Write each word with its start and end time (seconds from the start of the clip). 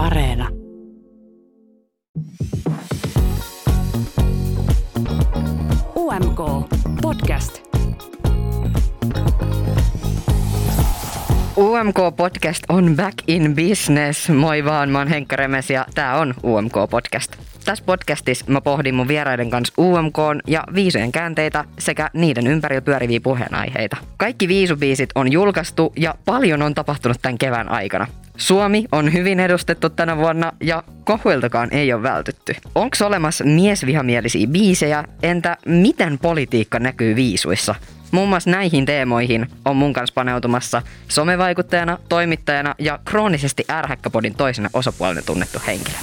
Areena. 0.00 0.48
UMK 5.96 6.40
Podcast. 7.02 7.62
UMK 11.56 11.96
Podcast 12.16 12.64
on 12.68 12.96
back 12.96 13.14
in 13.26 13.54
business. 13.54 14.28
Moi 14.28 14.64
vaan, 14.64 14.88
mä 14.88 14.98
oon 14.98 15.08
Henkka 15.08 15.36
Remes 15.36 15.70
ja 15.70 15.86
tää 15.94 16.16
on 16.16 16.34
UMK 16.42 16.74
Podcast. 16.90 17.49
Tässä 17.64 17.84
podcastissa 17.84 18.44
mä 18.48 18.60
pohdin 18.60 18.94
mun 18.94 19.08
vieraiden 19.08 19.50
kanssa 19.50 19.74
UMK 19.78 20.16
ja 20.46 20.64
viisujen 20.74 21.12
käänteitä 21.12 21.64
sekä 21.78 22.10
niiden 22.12 22.46
ympärillä 22.46 22.80
pyöriviä 22.80 23.20
puheenaiheita. 23.20 23.96
Kaikki 24.16 24.48
viisubiisit 24.48 25.10
on 25.14 25.32
julkaistu 25.32 25.92
ja 25.96 26.14
paljon 26.24 26.62
on 26.62 26.74
tapahtunut 26.74 27.18
tämän 27.22 27.38
kevään 27.38 27.68
aikana. 27.68 28.06
Suomi 28.36 28.84
on 28.92 29.12
hyvin 29.12 29.40
edustettu 29.40 29.90
tänä 29.90 30.16
vuonna 30.16 30.52
ja 30.60 30.82
kohuiltakaan 31.04 31.68
ei 31.72 31.92
ole 31.92 32.02
vältytty. 32.02 32.54
Onko 32.74 32.96
olemassa 33.04 33.44
miesvihamielisiä 33.44 34.46
biisejä? 34.46 35.04
Entä 35.22 35.56
miten 35.66 36.18
politiikka 36.18 36.78
näkyy 36.78 37.16
viisuissa? 37.16 37.74
Muun 38.10 38.28
muassa 38.28 38.50
näihin 38.50 38.86
teemoihin 38.86 39.46
on 39.64 39.76
mun 39.76 39.92
kanssa 39.92 40.14
paneutumassa 40.14 40.82
somevaikuttajana, 41.08 41.98
toimittajana 42.08 42.74
ja 42.78 42.98
kroonisesti 43.04 43.64
ärhäkkäpodin 43.70 44.34
toisena 44.34 44.70
osapuolena 44.72 45.22
tunnettu 45.22 45.58
henkilö. 45.66 45.96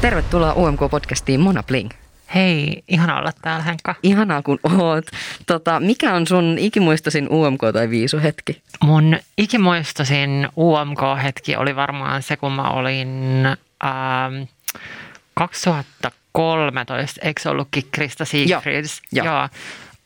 Tervetuloa 0.00 0.52
UMK-podcastiin 0.52 1.38
Mona 1.38 1.62
Bling. 1.62 1.90
Hei, 2.34 2.82
ihana 2.88 3.18
olla 3.18 3.32
täällä 3.42 3.64
Henkka. 3.64 3.94
Ihanaa 4.02 4.42
kun 4.42 4.58
oot. 4.78 5.04
Tota, 5.46 5.80
mikä 5.80 6.14
on 6.14 6.26
sun 6.26 6.56
ikimuistoisin 6.58 7.28
UMK- 7.28 7.72
tai 7.72 7.90
viisuhetki? 7.90 8.62
Mun 8.84 9.18
ikimuistoisin 9.38 10.48
UMK-hetki 10.56 11.56
oli 11.56 11.76
varmaan 11.76 12.22
se, 12.22 12.36
kun 12.36 12.52
mä 12.52 12.70
olin 12.70 13.42
ähm, 13.84 14.42
2013, 15.34 17.20
eikö 17.24 17.42
se 17.42 17.48
ollutkin 17.48 17.84
Krista 17.90 18.24
Siegfrieds? 18.24 19.02
Joo, 19.12 19.26
joo. 19.26 19.34
Joo. 19.34 19.48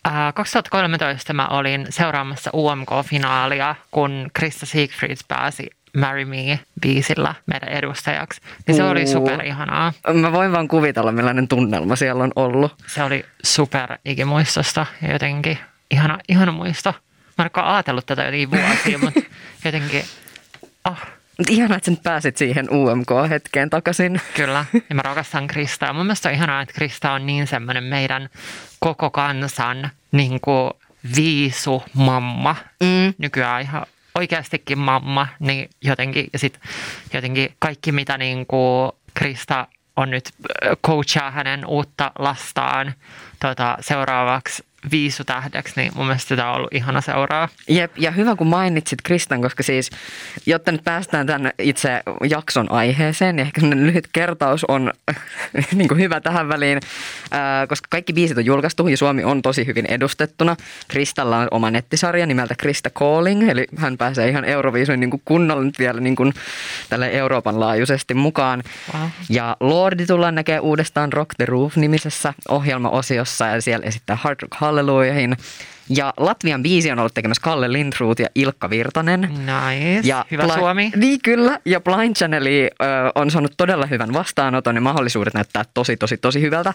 Äh, 0.07 0.35
2013 0.35 1.33
mä 1.33 1.49
olin 1.49 1.87
seuraamassa 1.91 2.51
UMK-finaalia, 2.55 3.75
kun 3.91 4.31
Krista 4.33 4.67
Siegfrieds 4.67 5.25
pääsi 5.29 5.71
Marry 5.97 6.25
Me-biisillä 6.25 7.35
meidän 7.47 7.69
edustajaksi. 7.69 8.41
Niin 8.67 8.77
se 8.77 8.85
oli 8.85 9.01
Uu. 9.01 9.07
super 9.07 9.45
ihanaa. 9.45 9.93
Mä 10.15 10.33
voin 10.33 10.53
vaan 10.53 10.69
kuvitella, 10.69 11.13
millainen 11.13 11.49
tunnelma 11.49 11.97
siellä 11.97 12.25
on 12.25 12.33
ollut. 12.37 12.73
Se 12.87 13.03
oli 13.03 13.25
super 13.45 13.99
ikimuistosta 14.05 14.87
ja 15.03 15.13
jotenkin 15.13 15.59
ihana, 15.91 16.19
ihana 16.29 16.53
muisto. 16.53 16.95
Mä 17.39 17.45
en 17.45 17.51
ajatellut 17.65 18.07
tätä 18.07 18.23
jotenkin 18.25 18.51
vuosia, 18.51 18.99
mutta 18.99 19.21
jotenkin, 19.65 20.05
oh, 20.85 20.99
ihanaa, 21.51 21.77
että 21.77 21.85
sä 21.85 21.91
nyt 21.91 22.03
pääsit 22.03 22.37
siihen 22.37 22.69
UMK-hetkeen 22.71 23.71
takaisin. 23.71 24.21
kyllä. 24.35 24.65
Ja 24.89 24.95
mä 24.95 25.03
rakastan 25.03 25.47
Kristaa. 25.47 25.93
Mun 25.93 26.07
mielestä 26.07 26.29
on 26.29 26.35
ihanaa, 26.35 26.63
että 26.63 26.75
Krista 26.75 27.13
on 27.13 27.27
niin 27.27 27.47
semmoinen 27.47 27.85
meidän 27.85 28.29
koko 28.81 29.11
kansan 29.11 29.91
niin 30.13 30.41
kuin 30.41 30.71
viisu 31.17 31.83
mamma. 31.95 32.57
Mm. 32.81 33.15
Nykyään 33.19 33.63
ihan 33.63 33.87
oikeastikin 34.15 34.79
mamma, 34.79 35.29
niin 35.39 35.71
jotenkin, 35.83 36.27
ja 36.33 36.39
sit 36.39 36.61
jotenkin 37.13 37.55
kaikki 37.59 37.93
mitä 37.93 38.19
niin 38.19 38.47
kuin 38.47 38.93
Krista 39.15 39.67
on 39.97 40.11
nyt 40.11 40.31
coachaa 40.87 41.31
hänen 41.31 41.67
uutta 41.67 42.13
lastaan 42.19 42.95
tota, 43.41 43.77
seuraavaksi 43.81 44.65
viisutähdeksi, 44.91 45.73
niin 45.77 45.93
mun 45.95 46.07
mielestä 46.07 46.29
sitä 46.29 46.49
on 46.49 46.57
ollut 46.57 46.75
ihana 46.75 47.01
seuraa. 47.01 47.49
Jep, 47.69 47.99
ja 47.99 48.11
hyvä 48.11 48.37
kun 48.37 48.47
mainitsit 48.47 48.99
Kristan, 49.03 49.43
koska 49.43 49.63
siis, 49.63 49.91
jotta 50.47 50.73
nyt 50.73 50.85
päästään 50.85 51.27
tämän 51.27 51.53
itse 51.59 52.03
jakson 52.31 52.73
aiheeseen, 52.73 53.37
niin 53.37 53.47
ehkä 53.47 53.61
lyhyt 53.75 54.09
kertaus 54.13 54.65
on 54.65 54.93
niin 55.75 55.89
kuin 55.89 56.01
hyvä 56.01 56.21
tähän 56.21 56.49
väliin, 56.49 56.81
ää, 57.31 57.67
koska 57.67 57.87
kaikki 57.91 58.13
biisit 58.13 58.39
on 58.39 58.45
julkaistu 58.45 58.89
ja 58.89 58.97
Suomi 58.97 59.25
on 59.25 59.43
tosi 59.43 59.67
hyvin 59.67 59.87
edustettuna. 59.87 60.57
Kristalla 60.89 61.39
on 61.39 61.49
oma 61.51 61.71
nettisarja 61.71 62.27
nimeltä 62.27 62.55
Krista 62.59 62.91
Calling, 62.91 63.49
eli 63.49 63.67
hän 63.77 63.99
pääsee 63.99 64.29
ihan 64.29 64.45
Euroviisuin 64.45 65.01
niin 65.01 65.11
kuin 65.11 65.23
kunnolla 65.25 65.63
nyt 65.63 65.79
vielä 65.79 66.01
niin 66.01 66.17
kuin 66.17 66.35
tälle 66.89 67.11
Euroopan 67.11 67.61
laajuisesti 67.61 68.15
mukaan. 68.15 68.63
Wow. 68.95 69.09
Ja 69.29 69.57
Lordi 69.61 70.07
tullaan 70.07 70.35
näkee 70.35 70.61
uudestaan 70.61 71.13
Rock 71.13 71.31
the 71.37 71.47
Roof-nimisessä 71.47 72.35
ohjelmaosiossa 72.49 73.47
ja 73.47 73.61
siellä 73.63 73.87
esittää 73.87 74.17
Hard 74.17 74.39
Rock 74.43 74.55
Hallelujahin. 74.73 75.37
Ja 75.89 76.15
Latvian 76.17 76.63
biisi 76.63 76.91
on 76.91 76.99
ollut 76.99 77.15
tekemässä 77.15 77.43
Kalle 77.43 77.73
Lindroth 77.73 78.21
ja 78.21 78.29
Ilkka 78.35 78.71
Virtanen. 78.71 79.21
Nice. 79.21 80.09
Ja 80.09 80.25
Hyvä 80.31 80.43
Bli- 80.43 80.55
Suomi. 80.55 80.91
Niin 80.97 81.19
kyllä, 81.25 81.59
ja 81.65 81.81
Blind 81.81 82.17
Channel 82.17 82.45
on 83.15 83.31
saanut 83.31 83.53
todella 83.57 83.87
hyvän 83.87 84.13
vastaanoton 84.13 84.75
ja 84.75 84.81
mahdollisuudet 84.81 85.35
näyttää 85.35 85.65
tosi, 85.75 85.97
tosi, 85.97 86.17
tosi 86.17 86.41
hyvältä. 86.41 86.73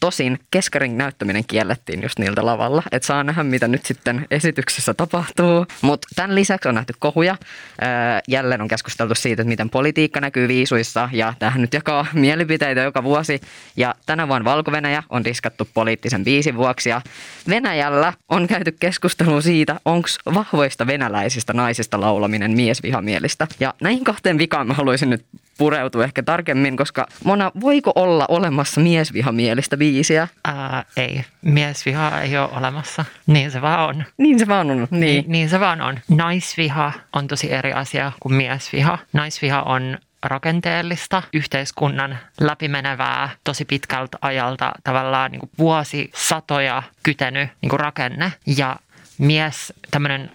Tosin 0.00 0.38
keskarin 0.50 0.98
näyttäminen 0.98 1.44
kiellettiin 1.46 2.02
just 2.02 2.18
niiltä 2.18 2.46
lavalla, 2.46 2.82
että 2.92 3.06
saa 3.06 3.24
nähdä 3.24 3.42
mitä 3.42 3.68
nyt 3.68 3.86
sitten 3.86 4.26
esityksessä 4.30 4.94
tapahtuu. 4.94 5.66
Mutta 5.82 6.08
tämän 6.16 6.34
lisäksi 6.34 6.68
on 6.68 6.74
nähty 6.74 6.92
kohuja. 6.98 7.36
Jälleen 8.28 8.62
on 8.62 8.68
keskusteltu 8.68 9.14
siitä, 9.14 9.42
että 9.42 9.48
miten 9.48 9.70
politiikka 9.70 10.20
näkyy 10.20 10.48
viisuissa 10.48 11.08
ja 11.12 11.34
tähän 11.38 11.60
nyt 11.60 11.74
jakaa 11.74 12.06
mielipiteitä 12.12 12.80
joka 12.80 13.02
vuosi. 13.02 13.40
Ja 13.76 13.94
tänä 14.06 14.28
vuonna 14.28 14.44
valko 14.44 14.70
on 15.08 15.24
diskattu 15.24 15.68
poliittisen 15.74 16.24
biisin 16.24 16.56
vuoksi 16.56 16.90
ja 16.90 17.00
Venäjällä 17.48 18.12
on 18.28 18.46
käyty 18.46 18.72
keskustelua 18.72 19.40
siitä, 19.40 19.80
onko 19.84 20.08
vahvoista 20.34 20.86
venäläisistä 20.86 21.52
naisista 21.52 22.00
laulaminen 22.00 22.50
miesvihamielistä. 22.50 23.46
Ja 23.60 23.74
näihin 23.80 24.04
kahteen 24.04 24.38
vikaan 24.38 24.66
mä 24.66 24.74
haluaisin 24.74 25.10
nyt 25.10 25.24
pureutua 25.58 26.04
ehkä 26.04 26.22
tarkemmin, 26.22 26.76
koska 26.76 27.06
Mona, 27.24 27.52
voiko 27.60 27.92
olla 27.94 28.26
olemassa 28.28 28.80
miesvihamielistä 28.80 29.76
biisiä? 29.76 29.89
Ää, 30.44 30.84
ei, 30.96 31.24
miesviha 31.42 32.20
ei 32.20 32.38
ole 32.38 32.48
olemassa. 32.52 33.04
Niin 33.26 33.50
se 33.50 33.62
vaan 33.62 33.88
on. 33.88 34.04
Niin 34.18 34.38
se 34.38 34.48
vaan 34.48 34.70
on. 34.70 34.76
Niin. 34.76 35.00
Niin. 35.00 35.24
niin 35.28 35.48
se 35.48 35.60
vaan 35.60 35.80
on. 35.80 35.98
Naisviha 36.08 36.92
on 37.12 37.28
tosi 37.28 37.52
eri 37.52 37.72
asia 37.72 38.12
kuin 38.20 38.34
miesviha. 38.34 38.98
Naisviha 39.12 39.62
on 39.62 39.98
rakenteellista, 40.22 41.22
yhteiskunnan 41.32 42.18
läpimenevää, 42.40 43.28
tosi 43.44 43.64
pitkältä 43.64 44.18
ajalta 44.20 44.72
tavallaan 44.84 45.30
niin 45.30 45.40
kuin 45.40 45.50
vuosisatoja 45.58 46.82
kytenyt 47.02 47.48
niin 47.62 47.70
kuin 47.70 47.80
rakenne. 47.80 48.32
Ja 48.56 48.76
mies, 49.18 49.72
tämmöinen, 49.90 50.30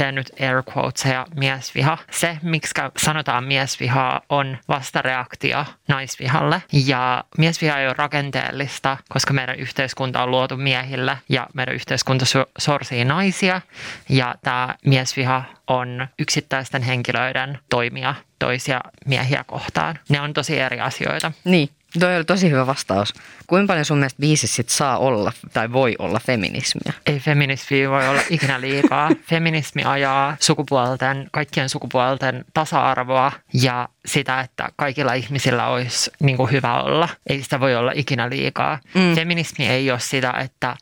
teen 0.00 0.14
nyt 0.14 0.30
air 0.40 0.62
quotesia, 0.76 1.26
miesviha. 1.36 1.98
Se, 2.10 2.38
miksi 2.42 2.74
sanotaan 2.96 3.44
miesvihaa, 3.44 4.20
on 4.28 4.58
vastareaktio 4.68 5.64
naisvihalle. 5.88 6.62
Ja 6.86 7.24
miesviha 7.38 7.78
ei 7.78 7.86
ole 7.86 7.94
rakenteellista, 7.98 8.96
koska 9.08 9.32
meidän 9.32 9.56
yhteiskunta 9.56 10.22
on 10.22 10.30
luotu 10.30 10.56
miehille 10.56 11.18
ja 11.28 11.46
meidän 11.54 11.74
yhteiskunta 11.74 12.24
so- 12.24 12.46
sorsii 12.58 13.04
naisia. 13.04 13.60
Ja 14.08 14.34
tämä 14.42 14.74
miesviha 14.86 15.44
on 15.66 16.08
yksittäisten 16.18 16.82
henkilöiden 16.82 17.58
toimia 17.70 18.14
toisia 18.40 18.80
miehiä 19.06 19.44
kohtaan. 19.46 19.98
Ne 20.08 20.20
on 20.20 20.32
tosi 20.32 20.58
eri 20.58 20.80
asioita. 20.80 21.32
Niin. 21.44 21.68
Toi 21.98 22.16
oli 22.16 22.24
tosi 22.24 22.50
hyvä 22.50 22.66
vastaus. 22.66 23.14
Kuinka 23.46 23.66
paljon 23.66 23.84
sun 23.84 23.98
mielestä 23.98 24.20
biisissä 24.20 24.56
sit 24.56 24.68
saa 24.68 24.98
olla 24.98 25.32
tai 25.52 25.72
voi 25.72 25.96
olla 25.98 26.20
feminismiä? 26.20 26.92
Ei 27.06 27.20
feminismi 27.20 27.90
voi 27.90 28.08
olla 28.08 28.22
ikinä 28.30 28.60
liikaa. 28.60 29.10
Feminismi 29.30 29.82
ajaa 29.84 30.36
sukupuolten, 30.40 31.28
kaikkien 31.32 31.68
sukupuolten 31.68 32.44
tasa-arvoa 32.54 33.32
ja 33.52 33.88
sitä, 34.06 34.40
että 34.40 34.68
kaikilla 34.76 35.12
ihmisillä 35.14 35.66
olisi 35.66 36.10
niin 36.20 36.36
kuin 36.36 36.50
hyvä 36.50 36.82
olla. 36.82 37.08
Ei 37.26 37.42
sitä 37.42 37.60
voi 37.60 37.74
olla 37.74 37.92
ikinä 37.94 38.30
liikaa. 38.30 38.78
Mm. 38.94 39.00
Mm. 39.00 39.14
Feminismi 39.14 39.66
ei 39.68 39.90
ole 39.90 40.00
sitä, 40.00 40.30
että 40.32 40.76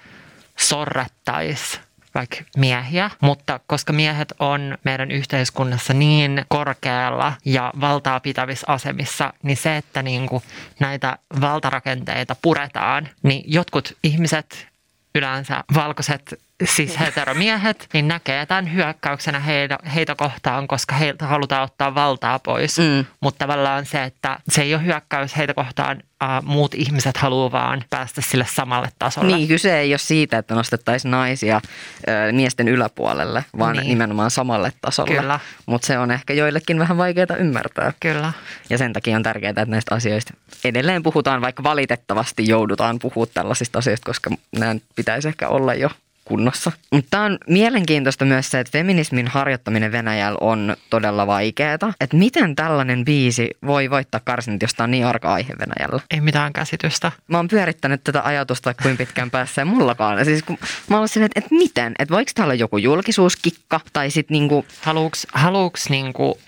sorrettaisiin 0.57 1.88
vaikka 2.19 2.37
miehiä, 2.57 3.11
mutta 3.21 3.61
koska 3.67 3.93
miehet 3.93 4.35
on 4.39 4.79
meidän 4.85 5.11
yhteiskunnassa 5.11 5.95
niin 5.95 6.45
korkealla 6.49 7.33
ja 7.45 7.73
valtaa 7.81 8.21
pitävissä 8.21 8.65
asemissa, 8.69 9.33
niin 9.43 9.57
se, 9.57 9.77
että 9.77 10.03
niin 10.03 10.27
kuin 10.27 10.43
näitä 10.81 11.19
valtarakenteita 11.41 12.37
puretaan, 12.43 13.09
niin 13.23 13.45
jotkut 13.47 13.97
ihmiset, 14.05 14.67
yleensä 15.15 15.65
valkoiset 15.75 16.41
siis 16.65 17.01
heteromiehet, 17.01 17.89
niin 17.93 18.09
näkee 18.09 18.47
tämän 18.47 18.75
hyökkäyksenä 18.75 19.41
heitä, 19.41 19.79
heitä 19.95 20.15
kohtaan, 20.15 20.69
koska 20.69 20.95
heiltä 20.95 21.27
halutaan 21.27 21.63
ottaa 21.63 21.95
valtaa 21.95 22.39
pois. 22.39 22.79
Mm. 22.79 23.05
Mutta 23.21 23.47
tavallaan 23.47 23.87
se, 23.87 24.05
että 24.05 24.39
se 24.49 24.63
ei 24.63 24.75
ole 24.75 24.85
hyökkäys 24.85 25.37
heitä 25.37 25.55
kohtaan, 25.55 26.03
äh, 26.23 26.43
muut 26.43 26.75
ihmiset 26.75 27.17
haluaa 27.17 27.53
vaan 27.53 27.85
päästä 27.91 28.21
sille 28.21 28.47
samalle 28.49 28.89
tasolle. 28.99 29.37
Niin, 29.37 29.49
kyse 29.49 29.79
ei 29.79 29.93
ole 29.93 29.99
siitä, 29.99 30.39
että 30.39 30.55
nostettaisiin 30.55 31.11
naisia 31.11 31.61
ö, 32.09 32.33
miesten 32.33 32.69
yläpuolelle, 32.69 33.45
vaan 33.59 33.73
niin. 33.73 33.81
Niin. 33.81 33.89
nimenomaan 33.89 34.31
samalle 34.31 34.73
tasolle. 34.81 35.21
Kyllä. 35.21 35.41
Mutta 35.67 35.87
se 35.87 35.99
on 35.99 36.11
ehkä 36.11 36.33
joillekin 36.33 36.79
vähän 36.79 36.97
vaikeaa 36.97 37.37
ymmärtää. 37.39 37.93
Kyllä. 38.01 38.33
Ja 38.71 38.79
sen 38.79 38.93
takia 38.93 39.17
on 39.17 39.23
tärkeää, 39.23 39.51
että 39.51 39.65
näistä 39.65 39.95
asioista 39.95 40.35
edelleen 40.65 41.03
puhutaan, 41.03 41.41
vaikka 41.41 41.63
valitettavasti 41.63 42.49
joudutaan 42.49 42.99
puhumaan 42.99 43.35
tällaisista 43.35 43.79
asioista, 43.79 44.07
koska 44.07 44.31
nämä 44.59 44.75
pitäisi 44.97 45.29
ehkä 45.29 45.49
olla 45.49 45.75
jo 45.75 45.91
kunnossa. 46.29 46.73
Mutta 46.93 47.21
on 47.21 47.39
mielenkiintoista 47.49 48.25
myös 48.25 48.51
se, 48.51 48.61
että 48.61 48.71
feminismin 48.71 49.29
harjoittaminen 49.29 49.93
Venäjällä 49.93 50.39
on 50.41 50.77
todella 50.91 51.27
vaikeaa. 51.27 51.93
Että 52.01 52.17
miten 52.17 52.57
tällainen 52.57 53.05
biisi 53.05 53.51
voi 53.67 53.91
voittaa 53.91 54.21
karsinit, 54.25 54.63
jos 54.63 54.75
tämä 54.75 54.85
on 54.85 54.91
niin 54.91 55.07
arka 55.07 55.33
aihe 55.33 55.53
Venäjällä? 55.59 56.01
Ei 56.11 56.21
mitään 56.21 56.53
käsitystä. 56.53 57.13
Mä 57.29 57.37
oon 57.37 57.49
pyörittänyt 57.49 58.05
tätä 58.05 58.23
ajatusta 58.25 58.75
kuin 58.83 58.97
pitkään 58.97 59.31
päässä 59.31 59.61
ja 59.61 59.67
mullakaan. 59.67 60.25
Siis 60.25 60.43
kun 60.43 60.59
mä 60.89 60.99
oon 60.99 61.09
silleen, 61.09 61.27
että, 61.27 61.39
että 61.39 61.55
miten? 61.55 61.95
Että 61.99 62.15
voiko 62.15 62.31
täällä 62.35 62.53
olla 62.53 62.61
joku 62.61 62.79
julkisuuskikka 62.79 63.81
tai 63.93 64.11
sitten 64.11 64.35
niinku... 64.35 64.67
Haluuks, 64.81 65.27
haluuks 65.33 65.91
niinku 65.91 66.39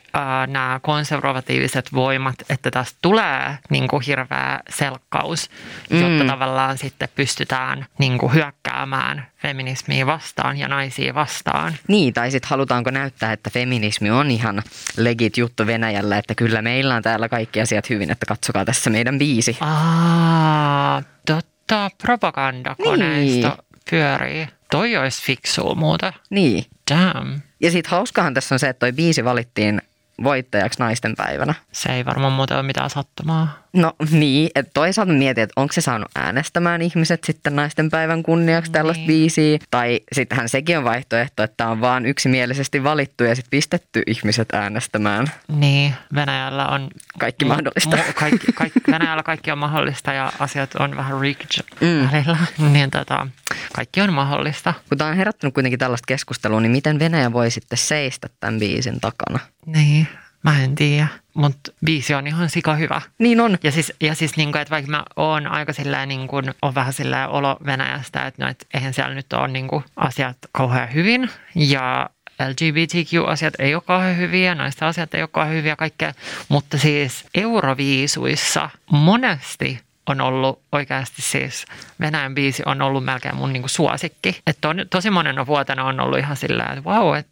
nämä 0.47 0.81
konservatiiviset 0.83 1.93
voimat, 1.93 2.35
että 2.49 2.71
tästä 2.71 2.99
tulee 3.03 3.59
niin 3.71 3.89
kuin 3.89 4.03
hirveä 4.03 4.61
selkkaus, 4.69 5.51
jotta 5.91 6.25
mm. 6.25 6.27
tavallaan 6.27 6.79
sitten 6.79 7.09
pystytään 7.15 7.87
niin 7.99 8.19
kuin 8.19 8.35
hyökkäämään 8.35 9.27
feminismiä 9.43 10.07
vastaan 10.07 10.57
ja 10.57 10.69
naisia 10.69 11.15
vastaan. 11.15 11.75
Niin, 11.89 12.15
tai 12.15 12.31
sitten 12.31 12.49
halutaanko 12.49 12.91
näyttää, 12.91 13.33
että 13.33 13.51
feminismi 13.51 14.11
on 14.11 14.31
ihan 14.31 14.63
legit 14.97 15.37
juttu 15.37 15.67
Venäjällä, 15.67 16.19
että 16.19 16.35
kyllä 16.35 16.63
meillä 16.63 16.95
on 16.95 17.03
täällä 17.03 17.29
kaikki 17.29 17.61
asiat 17.61 17.91
hyvin, 17.91 18.11
että 18.11 18.27
katsokaa 18.27 18.65
tässä 18.65 18.91
meidän 18.91 19.19
biisi. 19.19 19.57
Aa, 19.61 21.03
totta, 21.27 21.91
propagandakoneisto 22.03 23.49
niin. 23.49 23.81
pyörii. 23.91 24.49
Toi 24.71 24.97
olisi 24.97 25.23
fiksua 25.23 25.75
muuta. 25.75 26.13
Niin. 26.31 26.65
Damn. 26.91 27.41
Ja 27.61 27.71
sitten 27.71 27.91
hauskahan 27.91 28.35
tässä 28.35 28.55
on 28.55 28.59
se, 28.59 28.69
että 28.69 28.81
toi 28.81 28.93
biisi 28.93 29.25
valittiin 29.25 29.83
voittajaksi 30.23 30.79
naisten 30.79 31.17
päivänä. 31.17 31.55
Se 31.73 31.93
ei 31.93 32.05
varmaan 32.05 32.33
muuten 32.33 32.57
ole 32.57 32.67
mitään 32.67 32.91
sattumaa. 32.91 33.61
No 33.73 33.93
niin, 34.11 34.51
että 34.55 34.71
toisaalta 34.75 35.13
mietin, 35.13 35.45
että 35.45 35.61
onko 35.61 35.73
se 35.73 35.81
saanut 35.81 36.09
äänestämään 36.17 36.83
ihmiset 36.83 37.25
sitten 37.25 37.57
naisten 37.57 37.91
päivän 37.91 38.23
kunniaksi 38.23 38.73
tällaista 38.73 39.01
niin. 39.01 39.07
biisiä. 39.07 39.59
Tai 39.71 40.01
sittenhän 40.13 40.49
sekin 40.49 40.79
on 40.79 40.85
vaihtoehto, 40.85 41.43
että 41.43 41.69
on 41.69 41.81
vaan 41.81 42.07
yksimielisesti 42.07 42.85
valittu 42.85 43.25
ja 43.25 43.35
sitten 43.35 43.51
pistetty 43.51 44.03
ihmiset 44.07 44.49
äänestämään. 44.53 45.27
Niin, 45.49 45.95
Venäjällä 46.15 46.67
on... 46.67 46.89
Kaikki 47.19 47.45
mahdollista. 47.45 47.97
Mu- 47.97 48.13
kaikki, 48.21 48.53
kaikki, 48.53 48.81
Venäjällä 48.91 49.23
kaikki 49.23 49.51
on 49.51 49.59
mahdollista 49.59 50.13
ja 50.13 50.33
asiat 50.39 50.75
on 50.75 50.97
vähän 50.97 51.21
rigged 51.21 51.65
mm. 51.81 52.09
välillä. 52.13 52.37
Niin 52.73 52.91
tota, 52.91 53.27
kaikki 53.73 54.01
on 54.01 54.13
mahdollista. 54.13 54.75
Kun 54.89 54.99
tämä 54.99 55.11
on 55.11 55.17
herättänyt 55.17 55.55
kuitenkin 55.55 55.79
tällaista 55.79 56.07
keskustelua, 56.07 56.61
niin 56.61 56.73
miten 56.73 56.99
Venäjä 56.99 57.33
voi 57.33 57.51
sitten 57.51 57.79
seistä 57.79 58.29
tämän 58.41 58.59
biisin 58.59 59.01
takana? 59.01 59.39
Niin, 59.67 60.09
Mä 60.43 60.63
en 60.63 60.75
tiedä, 60.75 61.07
mutta 61.35 61.73
biisi 61.85 62.15
on 62.15 62.27
ihan 62.27 62.51
sika 62.51 62.75
hyvä. 62.75 63.03
Niin 63.19 63.41
on. 63.41 63.59
Ja 63.63 63.73
siis, 63.73 63.93
ja 64.01 64.15
siis 64.15 64.37
niin 64.37 64.53
kuin, 64.53 64.63
että 64.63 64.71
vaikka 64.71 64.91
mä 64.91 65.05
oon 65.17 65.47
aika 65.47 65.73
silleen, 65.73 66.09
niin 66.09 66.29
kuin, 66.29 66.55
on 66.63 66.75
vähän 66.75 66.93
silleen 66.93 67.29
olo 67.29 67.57
Venäjästä, 67.67 68.27
että, 68.27 68.45
no, 68.45 68.51
että 68.51 68.67
eihän 68.75 68.95
siellä 68.95 69.15
nyt 69.15 69.33
ole 69.33 69.49
niin 69.49 69.69
kuin, 69.69 69.85
asiat 69.97 70.37
kauhean 70.53 70.95
hyvin. 70.95 71.31
Ja 71.55 72.11
LGBTQ-asiat 72.49 73.55
ei 73.59 73.75
ole 73.75 73.83
kauhean 73.87 74.17
hyviä, 74.17 74.55
naisten 74.55 74.89
asiat 74.89 75.15
ei 75.15 75.23
ole 75.23 75.29
kauhean 75.33 75.57
hyviä, 75.57 75.77
kaikkea. 75.77 76.13
Mutta 76.49 76.79
siis 76.79 77.25
Euroviisuissa 77.35 78.71
monesti 78.91 79.81
on 80.07 80.21
ollut 80.21 80.63
oikeasti 80.73 81.23
siis, 81.23 81.65
Venäjän 82.01 82.35
biisi 82.35 82.63
on 82.67 82.83
ollut 82.83 83.05
melkein 83.05 83.37
mun 83.37 83.53
niin 83.53 83.63
kuin 83.63 83.71
suosikki. 83.71 84.41
Että 84.47 84.69
tosi 84.91 85.11
monen 85.11 85.47
vuotena 85.47 85.85
on 85.85 86.01
ollut 86.01 86.19
ihan 86.19 86.37
sillä, 86.37 86.65
että 86.65 86.85
vau, 86.85 87.05
wow, 87.05 87.17
että 87.17 87.31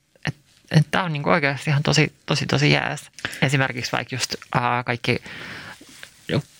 Tämä 0.90 1.04
on 1.04 1.12
niin 1.12 1.22
kuin 1.22 1.32
oikeasti 1.32 1.70
ihan 1.70 1.82
tosi, 1.82 2.12
tosi, 2.26 2.46
tosi 2.46 2.70
jääs. 2.70 3.10
Esimerkiksi 3.42 3.92
vaikka 3.92 4.14
just 4.14 4.34
äh, 4.56 4.84
kaikki 4.84 5.18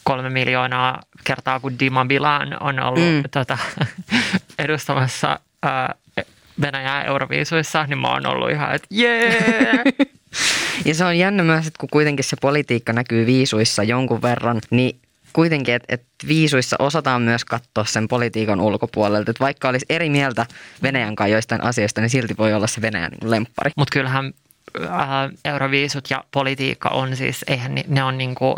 kolme 0.04 0.30
miljoonaa 0.30 1.02
kertaa, 1.24 1.60
kun 1.60 1.78
Dima 1.78 2.04
Bilan 2.04 2.62
on 2.62 2.80
ollut 2.80 3.04
mm. 3.04 3.22
tota, 3.30 3.58
edustamassa 4.58 5.40
äh, 5.66 6.28
Venäjää 6.60 7.04
Euroviisuissa, 7.04 7.86
niin 7.86 7.98
mä 7.98 8.08
oon 8.08 8.26
ollut 8.26 8.50
ihan, 8.50 8.74
että 8.74 8.88
jee! 8.90 9.26
Yeah! 9.26 9.84
ja 10.84 10.94
se 10.94 11.04
on 11.04 11.18
jännä 11.18 11.42
myös, 11.42 11.66
että 11.66 11.78
kun 11.78 11.88
kuitenkin 11.92 12.24
se 12.24 12.36
politiikka 12.40 12.92
näkyy 12.92 13.26
viisuissa 13.26 13.82
jonkun 13.82 14.22
verran, 14.22 14.60
niin 14.70 14.98
kuitenkin, 15.38 15.74
että, 15.74 15.94
että 15.94 16.28
viisuissa 16.28 16.76
osataan 16.78 17.22
myös 17.22 17.44
katsoa 17.44 17.84
sen 17.84 18.08
politiikan 18.08 18.60
ulkopuolelta. 18.60 19.30
Että 19.30 19.44
vaikka 19.44 19.68
olisi 19.68 19.86
eri 19.88 20.10
mieltä 20.10 20.46
Venäjän 20.82 21.16
kanssa 21.16 21.32
joistain 21.32 21.64
asioista, 21.64 22.00
niin 22.00 22.10
silti 22.10 22.34
voi 22.38 22.54
olla 22.54 22.66
se 22.66 22.82
Venäjän 22.82 23.10
niin 23.10 23.30
lemppari. 23.30 23.70
Mutta 23.76 23.92
kyllähän 23.92 24.32
äh, 24.84 24.90
euroviisut 25.44 26.10
ja 26.10 26.24
politiikka 26.30 26.88
on 26.88 27.16
siis, 27.16 27.44
eihän 27.48 27.74
ne, 27.74 27.84
ne 27.88 28.02
on 28.02 28.18
niin 28.18 28.34
kuin, 28.34 28.56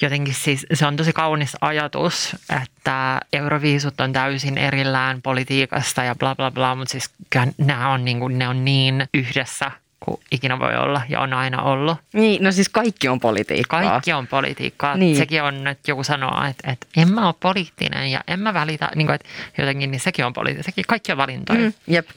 jotenkin 0.00 0.34
siis 0.34 0.66
se 0.74 0.86
on 0.86 0.96
tosi 0.96 1.12
kaunis 1.12 1.56
ajatus, 1.60 2.36
että 2.62 3.20
euroviisut 3.32 4.00
on 4.00 4.12
täysin 4.12 4.58
erillään 4.58 5.22
politiikasta 5.22 6.04
ja 6.04 6.14
bla 6.14 6.34
bla 6.34 6.50
bla, 6.50 6.74
mutta 6.74 6.92
siis 6.92 7.10
nämä 7.58 7.92
on 7.92 8.04
niin, 8.04 8.20
kuin, 8.20 8.38
ne 8.38 8.48
on 8.48 8.64
niin 8.64 9.06
yhdessä 9.14 9.70
kuin 10.04 10.20
ikinä 10.30 10.58
voi 10.58 10.76
olla 10.76 11.02
ja 11.08 11.20
on 11.20 11.32
aina 11.32 11.62
ollut. 11.62 11.98
Niin, 12.12 12.42
no 12.42 12.52
siis 12.52 12.68
kaikki 12.68 13.08
on 13.08 13.20
politiikkaa. 13.20 13.82
Kaikki 13.82 14.12
on 14.12 14.26
politiikkaa. 14.26 14.96
Niin. 14.96 15.16
Sekin 15.16 15.42
on, 15.42 15.66
että 15.66 15.90
joku 15.90 16.04
sanoo, 16.04 16.44
että, 16.50 16.70
että 16.70 16.86
en 16.96 17.12
mä 17.12 17.26
ole 17.26 17.34
poliittinen 17.40 18.10
ja 18.10 18.20
en 18.26 18.40
mä 18.40 18.54
välitä, 18.54 18.90
niin 18.94 19.06
kuin, 19.06 19.14
että 19.14 19.28
jotenkin, 19.58 19.90
niin 19.90 20.00
sekin 20.00 20.24
on 20.24 20.32
politiikkaa. 20.32 20.70
Sekin 20.70 20.84
kaikki 20.88 21.12
on 21.12 21.18
valintoja. 21.18 21.60
Mm, 21.60 21.72
jep. 21.86 22.08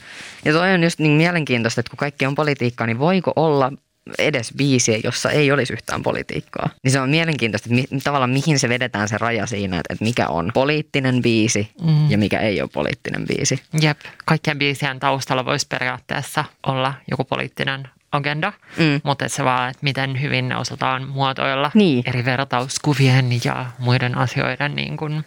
Ja 0.45 0.53
toi 0.53 0.73
on 0.73 0.83
just 0.83 0.99
niin 0.99 1.11
mielenkiintoista, 1.11 1.79
että 1.79 1.89
kun 1.89 1.97
kaikki 1.97 2.25
on 2.25 2.35
politiikkaa, 2.35 2.87
niin 2.87 2.99
voiko 2.99 3.33
olla 3.35 3.71
edes 4.17 4.53
biisiä, 4.57 4.99
jossa 5.03 5.29
ei 5.29 5.51
olisi 5.51 5.73
yhtään 5.73 6.03
politiikkaa. 6.03 6.69
Niin 6.83 6.91
se 6.91 6.99
on 6.99 7.09
mielenkiintoista, 7.09 7.69
että 7.71 7.87
mi- 7.93 8.01
tavallaan 8.01 8.29
mihin 8.29 8.59
se 8.59 8.69
vedetään 8.69 9.07
se 9.07 9.17
raja 9.17 9.45
siinä, 9.45 9.77
että, 9.77 9.93
että 9.93 10.05
mikä 10.05 10.27
on 10.27 10.51
poliittinen 10.53 11.21
biisi 11.21 11.71
mm. 11.81 12.11
ja 12.11 12.17
mikä 12.17 12.39
ei 12.39 12.61
ole 12.61 12.69
poliittinen 12.73 13.25
biisi. 13.27 13.61
Jep, 13.81 13.99
kaikkien 14.25 14.59
biisien 14.59 14.99
taustalla 14.99 15.45
voisi 15.45 15.67
periaatteessa 15.67 16.45
olla 16.63 16.93
joku 17.11 17.23
poliittinen 17.23 17.87
agenda, 18.11 18.53
mm. 18.77 19.01
mutta 19.03 19.29
se 19.29 19.43
vaan, 19.43 19.69
että 19.69 19.83
miten 19.83 20.21
hyvin 20.21 20.49
ne 20.49 20.57
osataan 20.57 21.07
muotoilla 21.07 21.71
niin. 21.73 22.03
eri 22.07 22.25
vertauskuvien 22.25 23.29
ja 23.43 23.65
muiden 23.79 24.17
asioiden 24.17 24.75
niin 24.75 24.97
kuin 24.97 25.25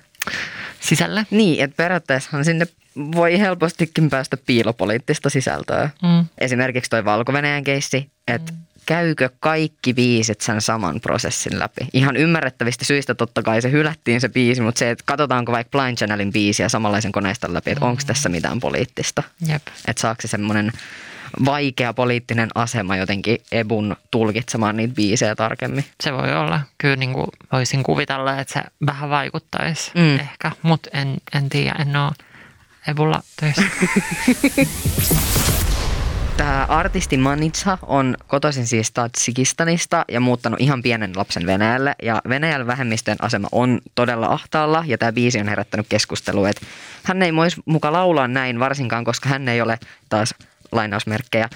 sisälle. 0.81 1.27
Niin, 1.31 1.65
että 1.65 1.77
periaatteessahan 1.77 2.45
sinne 2.45 2.67
voi 2.97 3.39
helpostikin 3.39 4.11
päästä 4.11 4.37
piilopoliittista 4.37 5.31
sisältöä. 5.31 5.91
Mm. 6.03 6.25
Esimerkiksi 6.39 6.91
toi 6.91 7.05
valko 7.05 7.33
keissi, 7.65 8.11
että 8.29 8.53
mm 8.53 8.59
käykö 8.87 9.31
kaikki 9.41 9.95
biisit 9.95 10.41
sen 10.41 10.61
saman 10.61 11.01
prosessin 11.01 11.59
läpi? 11.59 11.89
Ihan 11.93 12.17
ymmärrettävistä 12.17 12.85
syistä 12.85 13.15
totta 13.15 13.43
kai 13.43 13.63
se 13.63 13.71
hylättiin 13.71 14.21
se 14.21 14.29
biisi, 14.29 14.61
mutta 14.61 14.79
se, 14.79 14.91
että 14.91 15.05
katsotaanko 15.07 15.53
vaikka 15.53 15.79
Blind 15.79 15.97
Channelin 15.97 16.33
biisiä 16.33 16.69
samanlaisen 16.69 17.13
koneiston 17.13 17.55
läpi, 17.55 17.71
että 17.71 17.85
mm. 17.85 17.91
onko 17.91 18.03
tässä 18.07 18.29
mitään 18.29 18.61
poliittista. 18.61 19.23
Jep. 19.47 19.63
Että 19.89 20.01
saako 20.01 20.23
se 20.23 20.29
semmoinen 20.29 20.73
vaikea 21.45 21.95
poliittinen 21.95 22.49
asema 22.55 22.97
jotenkin 22.97 23.39
Ebun 23.53 23.97
tulkitsemaan 24.11 24.77
niitä 24.77 24.95
biisejä 24.95 25.35
tarkemmin. 25.35 25.85
Se 26.01 26.13
voi 26.13 26.33
olla. 26.33 26.61
Kyllä 26.79 26.97
niin 26.97 27.13
kuin 27.13 27.27
voisin 27.53 27.83
kuvitella, 27.83 28.41
että 28.41 28.53
se 28.53 28.63
vähän 28.87 29.11
vaikuttaisi 29.11 29.91
mm. 29.95 30.15
ehkä, 30.15 30.53
mutta 30.63 30.91
en, 30.93 31.17
en 31.35 31.49
tiedä, 31.49 31.77
en 31.79 31.97
ole 31.97 32.13
Ebulla 32.87 33.23
töissä. 33.41 33.63
Tämä 36.41 36.67
artisti 36.69 37.17
Manitsa 37.17 37.79
on 37.83 38.17
kotoisin 38.27 38.67
siis 38.67 38.91
Tatsikistanista 38.91 40.05
ja 40.09 40.21
muuttanut 40.21 40.61
ihan 40.61 40.83
pienen 40.83 41.13
lapsen 41.17 41.47
Venäjälle. 41.47 41.95
Ja 42.03 42.23
Venäjällä 42.29 42.67
vähemmistöjen 42.67 43.25
asema 43.25 43.49
on 43.53 43.81
todella 43.95 44.27
ahtaalla 44.27 44.85
ja 44.87 44.99
tämä 44.99 45.13
biisi 45.13 45.41
on 45.41 45.49
herättänyt 45.49 45.87
keskustelua, 45.89 46.49
että 46.49 46.67
hän 47.03 47.23
ei 47.23 47.35
voisi 47.35 47.61
muka 47.65 47.93
laulaa 47.93 48.29
näin 48.29 48.59
varsinkaan, 48.59 49.05
koska 49.05 49.29
hän 49.29 49.49
ei 49.49 49.61
ole 49.61 49.79
taas 50.09 50.35
lainausmerkkejä 50.73 51.49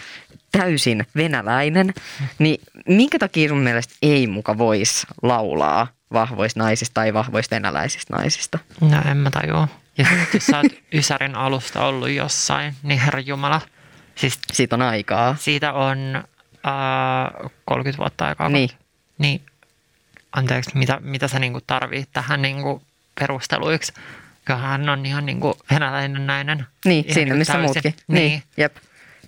täysin 0.52 1.06
venäläinen. 1.16 1.94
Niin 2.38 2.60
minkä 2.88 3.18
takia 3.18 3.48
sun 3.48 3.58
mielestä 3.58 3.94
ei 4.02 4.26
muka 4.26 4.58
voisi 4.58 5.06
laulaa 5.22 5.86
vahvoista 6.12 6.60
naisista 6.60 6.94
tai 6.94 7.14
vahvoista 7.14 7.56
venäläisistä 7.56 8.16
naisista? 8.16 8.58
No 8.80 9.02
en 9.10 9.16
mä 9.16 9.30
tajua. 9.30 9.68
Ja 9.98 10.06
jos 10.34 10.46
sä 10.46 10.56
oot 10.56 10.72
Ysärin 10.94 11.34
alusta 11.34 11.86
ollut 11.86 12.10
jossain, 12.10 12.74
niin 12.82 13.00
herra 13.00 13.20
Jumala– 13.20 13.60
Siis 14.14 14.38
siitä 14.52 14.76
on 14.76 14.82
aikaa. 14.82 15.36
Siitä 15.38 15.72
on 15.72 15.98
äh, 16.66 17.50
30 17.64 17.98
vuotta 17.98 18.26
aikaa. 18.26 18.48
Niin. 18.48 18.70
Niin, 19.18 19.40
anteeksi, 20.32 20.70
mitä, 20.74 20.98
mitä 21.00 21.28
sä 21.28 21.38
niinku 21.38 21.60
tarvit 21.66 22.08
tähän 22.12 22.42
niinku 22.42 22.82
perusteluiksi? 23.20 23.92
Kyllähän 24.44 24.70
hän 24.70 24.88
on 24.88 25.06
ihan 25.06 25.26
niinku 25.26 25.58
venäläinen 25.70 26.26
nainen. 26.26 26.66
Niin, 26.84 27.04
ihan 27.04 27.14
siinä 27.14 27.24
niinku 27.24 27.38
missä 27.38 27.52
täysin. 27.52 27.66
muutkin. 27.66 27.94
Niin, 28.08 28.30
niin. 28.30 28.42
jep. 28.56 28.76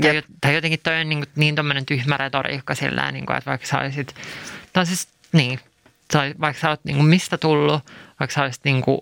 jep. 0.02 0.25
Tai, 0.25 0.35
tai 0.40 0.55
jotenkin 0.55 0.81
toi 0.83 1.00
on 1.00 1.09
niin, 1.09 1.25
niin 1.37 1.55
tommonen 1.55 1.87
tyhmä 1.87 2.16
retoriikka 2.16 2.75
sillä 2.75 3.12
niin 3.12 3.26
kuin, 3.26 3.37
että 3.37 3.50
vaikka 3.50 3.66
sä 3.66 3.78
olisit, 3.78 4.14
tai 4.73 4.87
siis 4.87 5.09
niin, 5.33 5.61
vaikka 6.40 6.61
sä 6.61 6.71
oot 6.71 6.85
niin 6.85 6.97
kuin 6.97 7.09
mistä 7.09 7.38
tullut, 7.38 7.83
vaikka 8.21 8.35
sä 8.35 8.43
olisit 8.43 8.64
niin 8.64 8.83
kuin 8.83 9.00